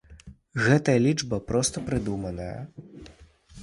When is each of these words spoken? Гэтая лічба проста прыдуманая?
Гэтая 0.63 0.95
лічба 1.05 1.41
проста 1.53 1.87
прыдуманая? 1.91 2.53